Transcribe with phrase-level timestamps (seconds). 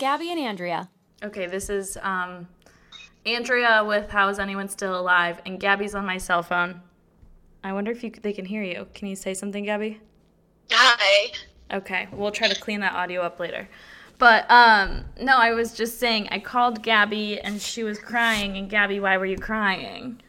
[0.00, 0.88] Gabby and Andrea.
[1.22, 2.48] Okay, this is um,
[3.26, 5.42] Andrea with How is Anyone Still Alive?
[5.44, 6.80] And Gabby's on my cell phone.
[7.62, 8.86] I wonder if you they can hear you.
[8.94, 10.00] Can you say something, Gabby?
[10.72, 11.32] Hi.
[11.70, 13.68] Okay, we'll try to clean that audio up later.
[14.16, 18.56] But um, no, I was just saying I called Gabby and she was crying.
[18.56, 20.22] And Gabby, why were you crying?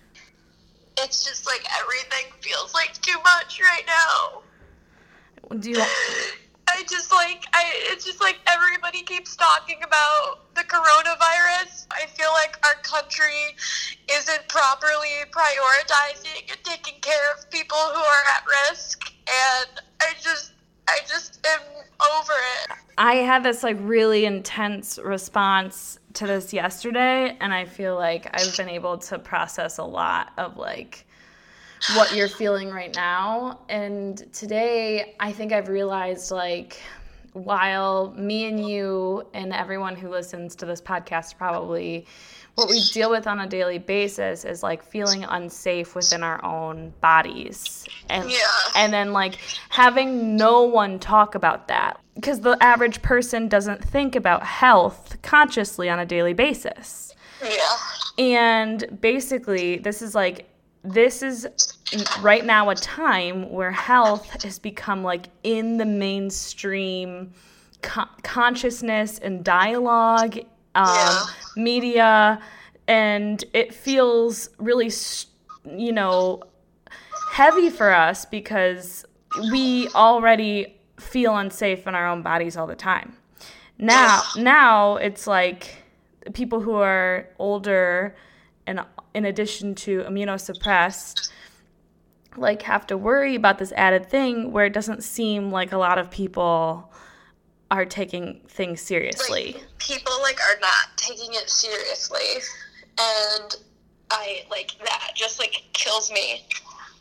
[0.97, 4.41] It's just like everything feels like too much right now.
[5.57, 5.86] Do you?
[7.21, 11.86] Like I it's just like everybody keeps talking about the coronavirus.
[11.92, 13.56] I feel like our country
[14.11, 20.54] isn't properly prioritizing and taking care of people who are at risk and I just
[20.88, 21.60] I just am
[22.18, 22.78] over it.
[22.97, 28.58] I had this like really intense response to this yesterday and I feel like I've
[28.58, 31.06] been able to process a lot of like
[31.96, 33.59] what you're feeling right now.
[33.69, 36.80] And today, I think I've realized like,
[37.33, 42.05] while me and you and everyone who listens to this podcast probably
[42.55, 46.93] what we deal with on a daily basis is like feeling unsafe within our own
[46.99, 48.38] bodies and Yeah.
[48.75, 49.35] and then like
[49.69, 55.89] having no one talk about that because the average person doesn't think about health consciously
[55.89, 57.77] on a daily basis Yeah.
[58.17, 60.47] and basically, this is like,
[60.83, 61.47] this is
[62.21, 67.31] right now a time where health has become like in the mainstream
[67.81, 70.38] co- consciousness and dialogue,
[70.75, 71.23] um, Yeah.
[71.55, 72.41] media,
[72.88, 74.91] and it feels really,
[75.65, 76.41] you know,
[77.31, 79.05] heavy for us because
[79.51, 83.16] we already feel unsafe in our own bodies all the time.
[83.77, 85.83] Now, now it's like
[86.33, 88.16] people who are older
[88.72, 91.30] and in addition to immunosuppressed
[92.38, 95.97] like have to worry about this added thing where it doesn't seem like a lot
[95.97, 96.91] of people
[97.69, 99.53] are taking things seriously.
[99.53, 102.41] Like people like are not taking it seriously
[102.97, 103.56] and
[104.09, 106.45] I like that just like kills me.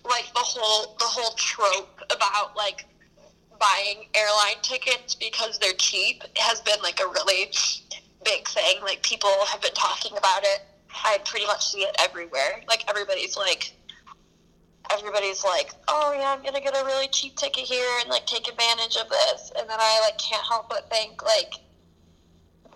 [0.04, 2.86] Like the whole the whole trope about like
[3.60, 7.52] buying airline tickets because they're cheap has been like a really
[8.24, 8.80] big thing.
[8.82, 10.62] Like people have been talking about it.
[10.94, 12.62] I pretty much see it everywhere.
[12.68, 13.72] Like everybody's like
[14.90, 18.48] everybody's like, "Oh yeah, I'm gonna get a really cheap ticket here and like take
[18.48, 21.54] advantage of this," and then I like can't help but think like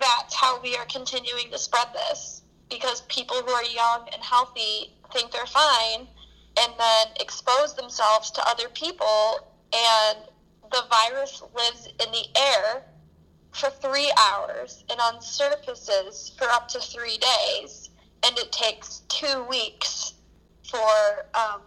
[0.01, 4.93] that's how we are continuing to spread this because people who are young and healthy
[5.13, 6.07] think they're fine
[6.61, 10.19] and then expose themselves to other people and
[10.71, 12.85] the virus lives in the air
[13.53, 17.84] for three hours and on surfaces for up to three days
[18.25, 20.15] and it takes two weeks
[20.71, 21.61] for um,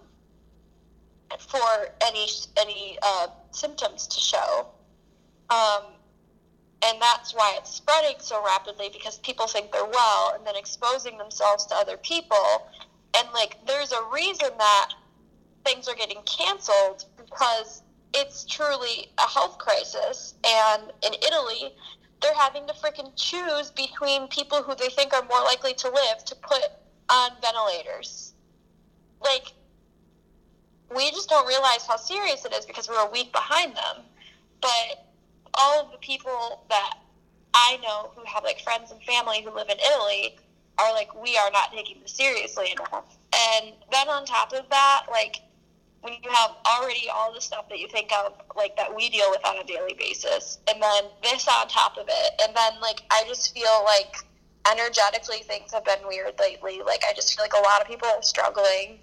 [1.39, 2.27] for any
[2.59, 4.67] any uh, symptoms to show.
[5.49, 5.83] Um,
[6.85, 11.17] and that's why it's spreading so rapidly because people think they're well and then exposing
[11.17, 12.67] themselves to other people.
[13.17, 14.89] And like there's a reason that
[15.65, 17.81] things are getting canceled because
[18.13, 20.35] it's truly a health crisis.
[20.45, 21.73] And in italy
[22.21, 26.23] they're having to freaking choose between people who they think are more likely to live
[26.25, 26.63] to put
[27.09, 28.33] on ventilators
[29.21, 29.53] like
[30.95, 34.03] we just don't realize how serious it is because we're a week behind them
[34.61, 35.07] but
[35.53, 36.97] all of the people that
[37.53, 40.37] I know who have like friends and family who live in Italy
[40.79, 43.17] are like, we are not taking this seriously enough.
[43.33, 45.41] And then on top of that, like
[46.01, 49.29] when you have already all the stuff that you think of, like that we deal
[49.31, 53.01] with on a daily basis, and then this on top of it, and then like
[53.11, 54.15] I just feel like
[54.71, 56.81] energetically things have been weird lately.
[56.85, 58.99] Like I just feel like a lot of people are struggling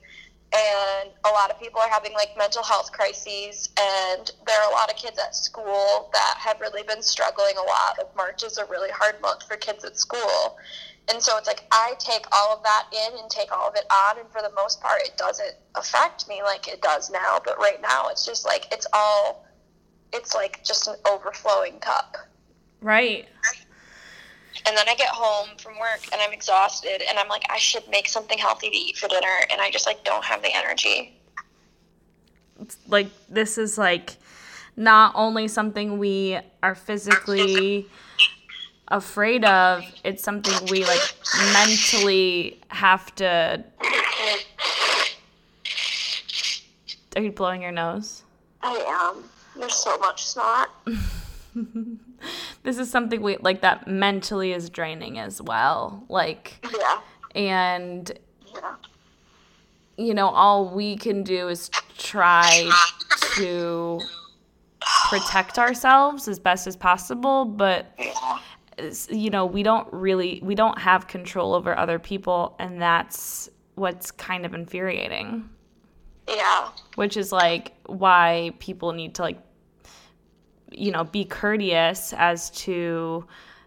[0.54, 4.72] and a lot of people are having like mental health crises and there are a
[4.72, 8.58] lot of kids at school that have really been struggling a lot like march is
[8.58, 10.56] a really hard month for kids at school
[11.08, 13.84] and so it's like i take all of that in and take all of it
[13.92, 17.58] on and for the most part it doesn't affect me like it does now but
[17.58, 19.46] right now it's just like it's all
[20.12, 22.16] it's like just an overflowing cup
[22.80, 23.26] Right.
[24.66, 27.88] and then I get home from work and I'm exhausted and I'm like I should
[27.88, 31.18] make something healthy to eat for dinner and I just like don't have the energy.
[32.86, 34.16] Like this is like
[34.76, 37.86] not only something we are physically
[38.98, 41.00] afraid of, it's something we like
[41.52, 43.64] mentally have to
[47.16, 48.22] Are you blowing your nose?
[48.62, 48.74] I
[49.14, 49.24] am.
[49.56, 50.70] There's so much snot.
[52.62, 56.04] This is something we like that mentally is draining as well.
[56.08, 57.00] Like Yeah.
[57.34, 58.10] and
[58.54, 58.74] Yeah.
[59.98, 61.68] you know, all we can do is
[61.98, 62.70] try
[63.36, 64.00] to
[65.10, 68.38] protect ourselves as best as possible, but Yeah.
[69.08, 74.10] You know, we don't really we don't have control over other people and that's what's
[74.10, 75.48] kind of infuriating.
[76.28, 76.68] Yeah.
[76.96, 79.38] Which is like why people need to like
[80.70, 83.26] you know, be courteous as to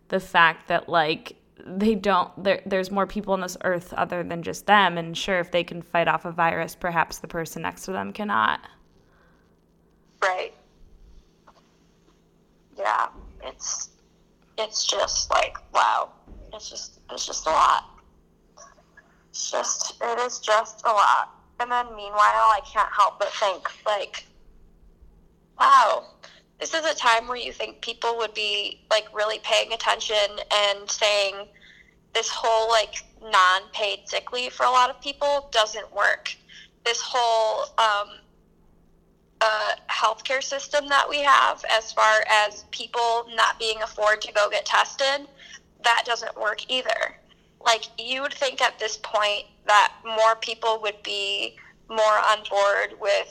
[0.09, 4.43] the fact that like they don't there, there's more people on this earth other than
[4.43, 7.85] just them and sure if they can fight off a virus perhaps the person next
[7.85, 8.61] to them cannot
[10.21, 10.53] right
[12.77, 13.07] yeah
[13.43, 13.89] it's
[14.57, 16.09] it's just like wow.
[16.53, 17.83] It's just it's just a lot.
[19.29, 21.33] It's just it is just a lot.
[21.59, 24.25] And then meanwhile i can't help but think like
[25.59, 26.05] wow.
[26.59, 30.89] This is a time where you think people would be like really paying attention and
[30.89, 31.35] saying
[32.13, 36.35] this whole like non-paid sick leave for a lot of people doesn't work.
[36.83, 38.09] This whole um,
[39.97, 44.65] healthcare system that we have, as far as people not being afford to go get
[44.65, 45.27] tested,
[45.83, 47.15] that doesn't work either.
[47.63, 51.57] Like you would think at this point that more people would be
[51.89, 53.29] more on board with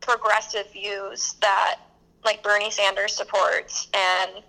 [0.00, 1.80] progressive views that
[2.24, 3.88] like Bernie Sanders supports.
[3.94, 4.42] And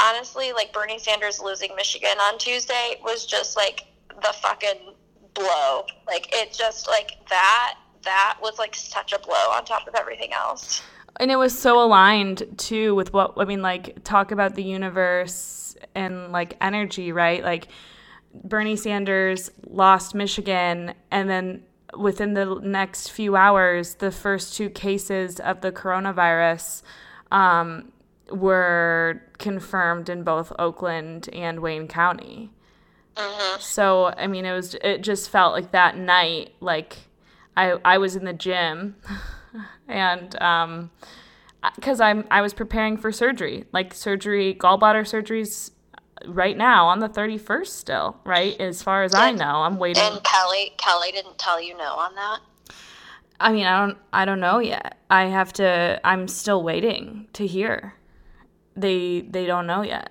[0.00, 4.94] honestly, like Bernie Sanders losing Michigan on Tuesday was just like the fucking
[5.34, 5.84] blow.
[6.06, 10.32] Like it just like that that was like such a blow on top of everything
[10.32, 10.82] else.
[11.20, 15.76] And it was so aligned too with what I mean, like talk about the universe
[15.94, 17.42] and like energy, right?
[17.42, 17.68] Like
[18.32, 21.62] Bernie Sanders lost Michigan and then
[21.96, 26.82] within the next few hours, the first two cases of the coronavirus
[27.30, 27.92] um,
[28.30, 32.50] were confirmed in both Oakland and Wayne County.
[33.16, 33.60] Mm-hmm.
[33.60, 36.96] So I mean, it was it just felt like that night, like
[37.56, 38.96] I I was in the gym,
[39.88, 40.90] and um,
[41.76, 45.70] because I'm I was preparing for surgery, like surgery, gallbladder surgeries
[46.26, 48.58] right now on the 31st still, right?
[48.60, 50.02] As far as and, I know, I'm waiting.
[50.02, 52.40] And Kelly Kelly didn't tell you no on that.
[53.40, 54.98] I mean, I don't I don't know yet.
[55.10, 57.94] I have to I'm still waiting to hear.
[58.76, 60.10] They they don't know yet.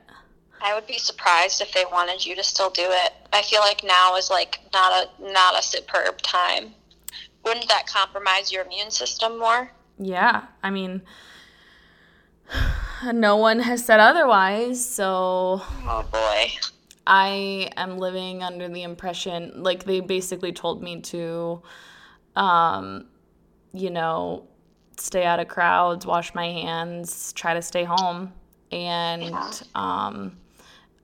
[0.64, 3.14] I would be surprised if they wanted you to still do it.
[3.34, 6.74] I feel like now is like not a not a superb time.
[7.44, 9.72] Wouldn't that compromise your immune system more?
[9.98, 10.46] Yeah.
[10.64, 11.02] I mean,
[13.14, 16.52] no one has said otherwise, so Oh boy.
[17.08, 21.62] I am living under the impression like they basically told me to
[22.36, 23.08] um
[23.74, 24.48] you know,
[24.98, 28.34] stay out of crowds, wash my hands, try to stay home.
[28.72, 29.52] And yeah.
[29.76, 30.38] um,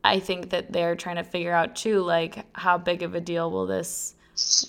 [0.04, 3.52] I think that they're trying to figure out too, like how big of a deal
[3.52, 4.16] will this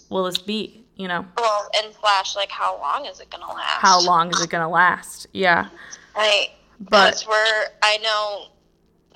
[0.09, 0.85] will this be?
[0.99, 1.25] You know.
[1.39, 3.81] Well, and flash, like how long is it gonna last?
[3.81, 5.27] How long is it gonna last?
[5.33, 5.69] Yeah.
[6.15, 6.51] Right.
[6.81, 8.49] But we're I know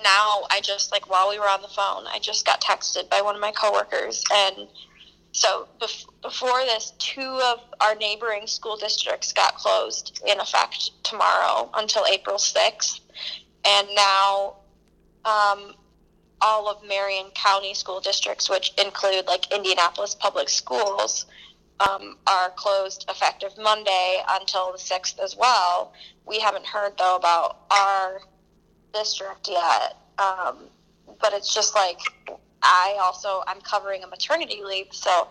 [0.02, 0.46] now.
[0.50, 3.34] I just like while we were on the phone, I just got texted by one
[3.34, 4.68] of my coworkers and
[5.32, 11.70] so bef- before this, two of our neighboring school districts got closed in effect tomorrow
[11.74, 13.00] until April 6th.
[13.64, 14.56] And now
[15.24, 15.74] um,
[16.42, 21.24] all of Marion County school districts, which include like Indianapolis Public Schools,
[21.80, 25.92] um, are closed effective Monday until the 6th as well.
[26.26, 28.20] We haven't heard, though, about our
[28.92, 29.96] district yet.
[30.18, 30.68] Um,
[31.20, 31.98] but it's just like
[32.62, 35.28] I also I'm covering a maternity leave, so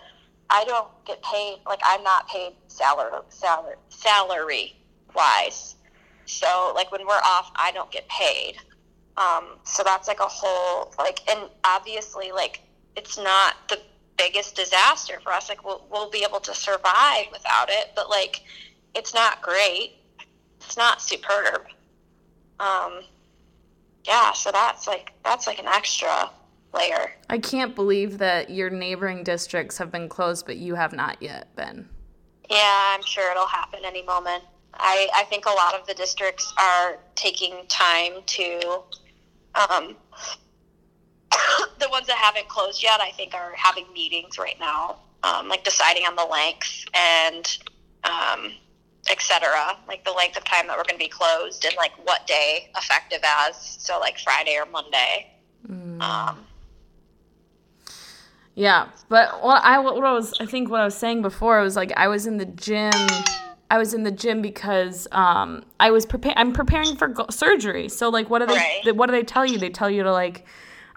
[0.50, 4.75] I don't get paid like I'm not paid salary salary salary
[5.15, 5.75] wise.
[6.25, 8.55] So like when we're off, I don't get paid.
[9.17, 12.62] Um, so that's like a whole like and obviously like
[12.95, 13.79] it's not the
[14.21, 15.49] biggest disaster for us.
[15.49, 18.41] Like we'll we'll be able to survive without it, but like
[18.93, 19.93] it's not great.
[20.59, 21.65] It's not superb.
[22.59, 23.01] Um,
[24.03, 26.29] yeah, so that's like that's like an extra
[26.73, 27.11] layer.
[27.29, 31.53] I can't believe that your neighboring districts have been closed, but you have not yet
[31.55, 31.89] been.
[32.49, 34.43] Yeah, I'm sure it'll happen any moment.
[34.73, 38.83] I, I think a lot of the districts are taking time to,
[39.55, 39.95] um,
[41.79, 45.63] the ones that haven't closed yet, I think, are having meetings right now, um, like
[45.63, 47.57] deciding on the length and
[48.03, 48.53] um,
[49.09, 49.77] etc.
[49.88, 52.69] Like the length of time that we're going to be closed and like what day
[52.77, 53.77] effective as.
[53.79, 55.31] So like Friday or Monday.
[55.67, 56.01] Mm.
[56.01, 56.45] Um,
[58.55, 61.75] yeah, but what I what I was I think what I was saying before was
[61.75, 62.91] like I was in the gym.
[63.69, 66.38] I was in the gym because um, I was preparing.
[66.38, 67.88] I'm preparing for go- surgery.
[67.88, 68.55] So like, what do they?
[68.55, 68.95] Right.
[68.95, 69.57] What do they tell you?
[69.57, 70.45] They tell you to like,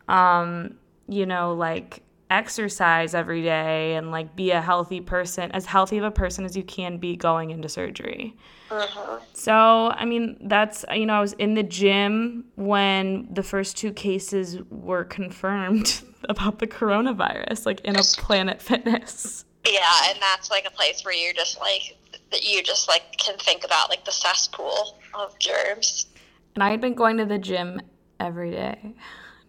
[0.08, 0.76] um,
[1.08, 6.04] you know, like exercise every day and like be a healthy person, as healthy of
[6.04, 8.36] a person as you can be going into surgery.
[8.70, 9.20] Uh-huh.
[9.32, 13.92] So, I mean, that's, you know, I was in the gym when the first two
[13.92, 19.44] cases were confirmed about the coronavirus, like in a Planet Fitness.
[19.66, 21.96] Yeah, and that's like a place where you're just like
[22.30, 26.06] that you just like can think about like the cesspool of germs.
[26.54, 27.80] And I had been going to the gym
[28.20, 28.94] every day.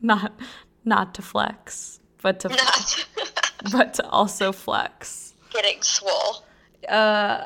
[0.06, 0.34] Not
[0.84, 3.08] not to flex, but to Not
[3.72, 5.34] but to also flex.
[5.52, 6.46] getting swole.
[6.88, 7.46] Uh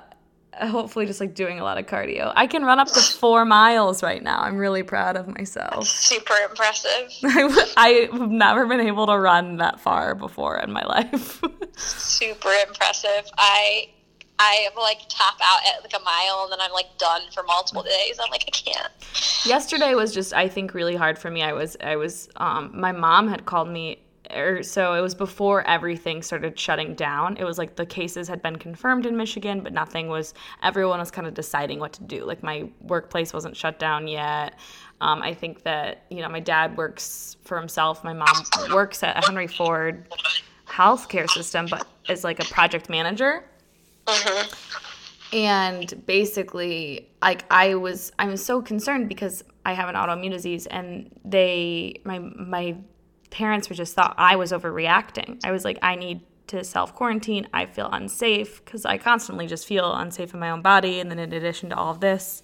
[0.62, 2.34] hopefully just like doing a lot of cardio.
[2.36, 4.42] I can run up to 4 miles right now.
[4.42, 5.88] I'm really proud of myself.
[5.88, 7.10] Super impressive.
[7.78, 11.42] I have never been able to run that far before in my life.
[11.78, 13.30] Super impressive.
[13.38, 13.88] I
[14.40, 17.84] I like tap out at like a mile and then I'm like done for multiple
[17.84, 18.18] days.
[18.24, 18.92] I'm like I can't.
[19.46, 21.44] Yesterday was just I think really hard for me.
[21.44, 24.00] I was I was um my mom had called me
[24.34, 27.36] or so it was before everything started shutting down.
[27.36, 31.12] It was like the cases had been confirmed in Michigan, but nothing was everyone was
[31.12, 32.24] kind of deciding what to do.
[32.24, 34.58] Like my workplace wasn't shut down yet.
[35.02, 38.04] Um, I think that, you know, my dad works for himself.
[38.04, 38.36] My mom
[38.72, 40.08] works at a Henry Ford
[40.68, 43.44] healthcare system, but is like a project manager
[45.34, 50.66] and basically like i was i was so concerned because i have an autoimmune disease
[50.68, 52.76] and they my my
[53.30, 55.40] parents were just thought i was overreacting.
[55.44, 59.68] I was like i need to self quarantine i feel unsafe because i constantly just
[59.68, 62.42] feel unsafe in my own body and then in addition to all of this.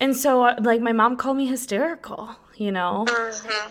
[0.00, 3.06] And so uh, like my mom called me hysterical you know?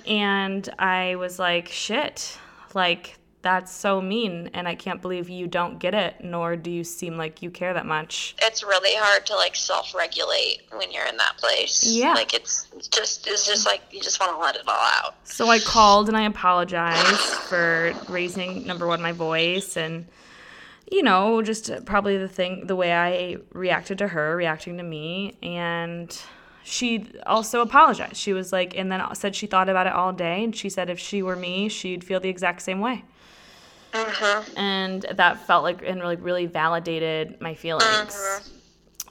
[0.06, 2.38] And i was like shit
[2.74, 6.84] like that's so mean and i can't believe you don't get it nor do you
[6.84, 11.06] seem like you care that much It's really hard to like self regulate when you're
[11.06, 11.86] in that place.
[11.90, 12.14] Yeah.
[12.14, 15.16] Like it's just it's just like you just want to let it all out.
[15.24, 20.06] so i called and i apologized for raising number one my voice and
[20.92, 25.38] you know just probably the thing the way i reacted to her reacting to me
[25.42, 26.22] and
[26.64, 30.44] she also apologized she was like and then said she thought about it all day
[30.44, 33.04] and she said if she were me she'd feel the exact same way
[34.58, 38.42] and that felt like and really really validated my feelings.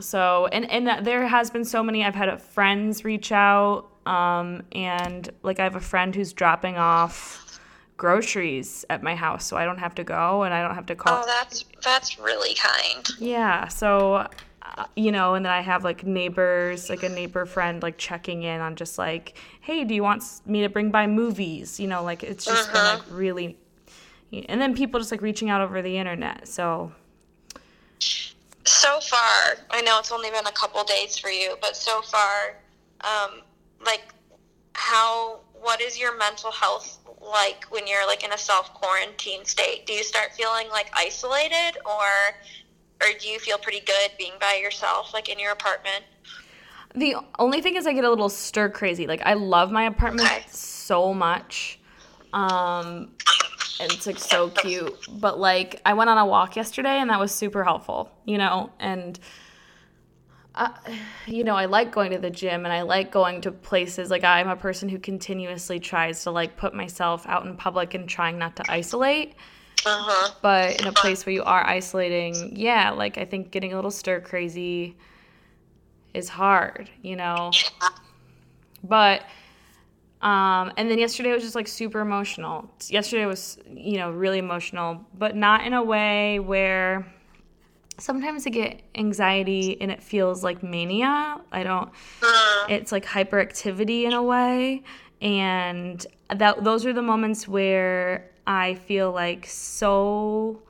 [0.00, 2.05] So and and there has been so many.
[2.05, 7.59] I've had friends reach out um and like i have a friend who's dropping off
[7.97, 10.95] groceries at my house so i don't have to go and i don't have to
[10.95, 13.09] call Oh, that's that's really kind.
[13.19, 14.28] yeah so
[14.62, 18.45] uh, you know and then i have like neighbors like a neighbor friend like checking
[18.45, 21.81] in on just like hey do you want me to bring by movies?
[21.81, 23.57] You know like it's just been like really
[24.33, 26.92] and then people just like reaching out over the internet so
[28.64, 32.56] So far, I know it's only been a couple days for you, but so far,
[33.02, 33.42] um,
[33.85, 34.12] like
[34.75, 39.87] how what is your mental health like when you're like in a self quarantine state?
[39.87, 42.06] Do you start feeling like isolated or
[43.02, 46.04] or do you feel pretty good being by yourself like in your apartment?
[46.95, 49.06] The only thing is I get a little stir crazy.
[49.06, 50.45] Like I love my apartment Okay.
[50.49, 51.78] so much.
[52.33, 53.12] Um
[53.80, 54.95] it's like so cute.
[55.09, 58.71] But like I went on a walk yesterday and that was super helpful, you know,
[58.78, 59.18] and
[60.54, 60.71] uh,
[61.26, 64.11] you know, I like going to the gym and I like going to places.
[64.11, 68.09] Like I'm a person who continuously tries to like put myself out in public and
[68.09, 69.35] trying not to isolate.
[69.85, 70.35] Uh-huh.
[70.40, 73.90] But in a place where you are isolating, yeah, like I think getting a little
[73.90, 74.97] stir crazy
[76.14, 77.50] is hard, you know.
[78.83, 79.23] But
[80.23, 82.70] um and then yesterday was just like super emotional.
[82.88, 87.06] Yesterday was, you know, really emotional, but not in a way where
[87.99, 91.40] sometimes I get anxiety and it feels like mania.
[91.52, 91.90] I don't
[92.68, 94.82] it's like hyperactivity in a way
[95.20, 100.62] and that those are the moments where I feel like so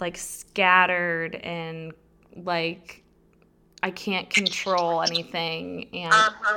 [0.00, 1.92] like scattered and
[2.36, 2.99] like
[3.82, 6.12] I can't control anything and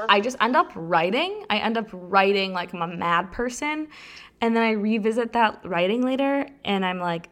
[0.09, 1.45] I just end up writing.
[1.49, 3.87] I end up writing like I'm a mad person
[4.41, 7.29] and then I revisit that writing later and I'm like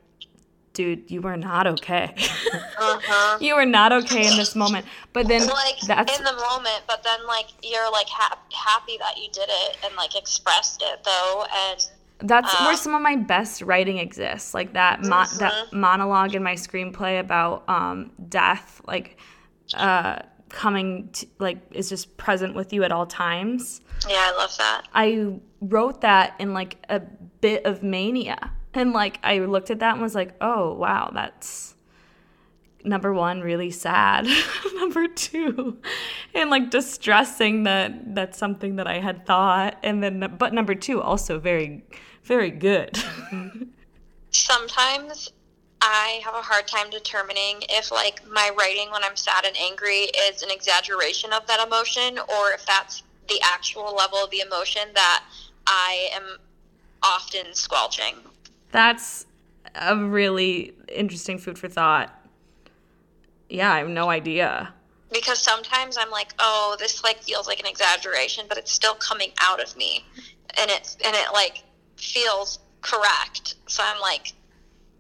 [0.74, 2.14] dude, you were not okay.
[2.16, 3.38] Uh-huh.
[3.42, 4.86] you were not okay in this moment.
[5.14, 9.18] But then like that's in the moment, but then like you're like ha- happy that
[9.18, 11.86] you did it and like expressed it though, and
[12.20, 16.44] That's Uh, where some of my best writing exists, like that mo- that monologue in
[16.44, 19.18] my screenplay about um, death, like
[19.76, 23.82] uh, coming to, like is just present with you at all times.
[24.08, 24.88] yeah, I love that.
[24.94, 29.94] I wrote that in like a bit of mania, and like I looked at that
[29.94, 31.76] and was like, oh wow, that's
[32.84, 34.26] number one really sad
[34.74, 35.78] number two
[36.34, 41.00] and like distressing that that's something that i had thought and then but number two
[41.00, 41.84] also very
[42.24, 42.98] very good.
[44.32, 45.32] Sometimes
[45.82, 50.10] I have a hard time determining if like my writing when I'm sad and angry
[50.30, 54.90] is an exaggeration of that emotion or if that's the actual level of the emotion
[54.94, 55.24] that
[55.66, 56.38] I am
[57.02, 58.16] often squelching.
[58.72, 59.26] That's
[59.74, 62.16] a really interesting food for thought.
[63.50, 64.74] Yeah, I have no idea.
[65.12, 69.32] Because sometimes I'm like, oh, this like feels like an exaggeration, but it's still coming
[69.42, 70.06] out of me,
[70.58, 71.64] and it's and it like
[71.98, 73.56] feels correct.
[73.68, 74.34] So I'm like,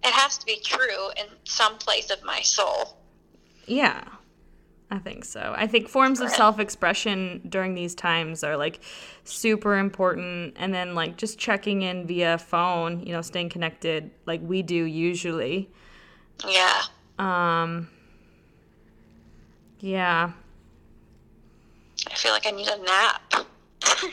[0.03, 2.97] it has to be true in some place of my soul.
[3.65, 4.03] Yeah.
[4.93, 5.53] I think so.
[5.55, 8.81] I think forms of self expression during these times are like
[9.23, 10.55] super important.
[10.57, 14.83] And then, like, just checking in via phone, you know, staying connected like we do
[14.83, 15.69] usually.
[16.45, 16.81] Yeah.
[17.17, 17.87] Um,
[19.79, 20.31] yeah.
[22.09, 23.33] I feel like I need a nap.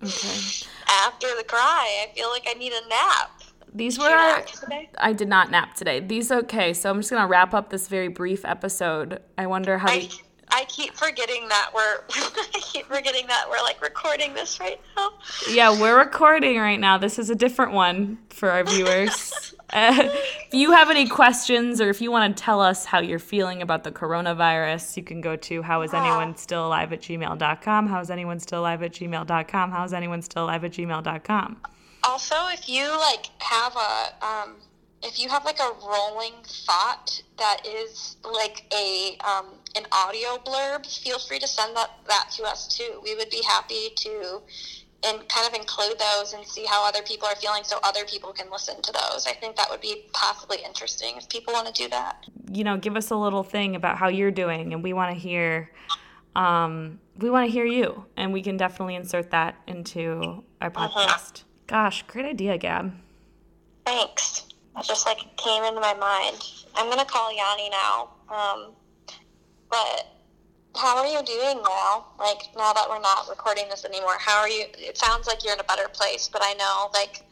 [0.00, 0.64] Okay.
[0.88, 3.37] After the cry, I feel like I need a nap.
[3.74, 4.38] These were you our.
[4.38, 4.90] nap today?
[4.98, 6.00] I did not nap today.
[6.00, 6.72] These okay.
[6.74, 9.20] So I'm just gonna wrap up this very brief episode.
[9.36, 9.90] I wonder how.
[9.90, 10.10] I, we-
[10.50, 12.00] I keep forgetting that we're
[12.54, 15.12] I keep forgetting that we're like recording this right now.
[15.50, 16.98] Yeah, we're recording right now.
[16.98, 19.54] This is a different one for our viewers.
[19.72, 19.92] Uh,
[20.46, 23.60] if you have any questions or if you want to tell us how you're feeling
[23.62, 27.86] about the coronavirus, you can go to howisanyonestill alive at gmail.com.
[27.86, 29.70] How is anyone still alive at gmail.com?
[29.70, 31.60] How is anyone still alive at gmail.com?
[32.08, 34.56] Also, if you like have a um,
[35.02, 39.46] if you have like a rolling thought that is like a um,
[39.76, 43.00] an audio blurb, feel free to send that that to us too.
[43.04, 44.40] We would be happy to
[45.04, 48.32] and kind of include those and see how other people are feeling, so other people
[48.32, 49.26] can listen to those.
[49.26, 52.24] I think that would be possibly interesting if people want to do that.
[52.50, 55.20] You know, give us a little thing about how you're doing, and we want to
[55.20, 55.70] hear.
[56.34, 61.42] Um, we want to hear you, and we can definitely insert that into our podcast.
[61.68, 62.92] Gosh, great idea, Gab.
[63.84, 64.46] Thanks.
[64.74, 66.42] That just like came into my mind.
[66.74, 68.08] I'm gonna call Yanni now.
[68.28, 68.72] Um,
[69.70, 70.06] but
[70.74, 72.06] how are you doing now?
[72.18, 74.64] Like now that we're not recording this anymore, how are you?
[74.78, 77.22] It sounds like you're in a better place, but I know, like,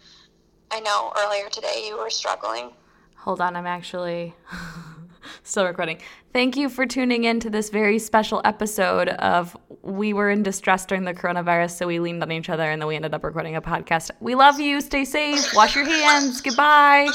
[0.71, 2.73] I know earlier today you were struggling.
[3.17, 4.35] Hold on, I'm actually
[5.43, 5.99] still recording.
[6.33, 10.87] Thank you for tuning in to this very special episode of We Were in Distress
[10.87, 13.57] during the coronavirus, so we leaned on each other and then we ended up recording
[13.57, 14.11] a podcast.
[14.21, 14.81] We love you.
[14.81, 15.55] Stay safe.
[15.55, 16.41] Wash your hands.
[16.41, 17.09] Goodbye.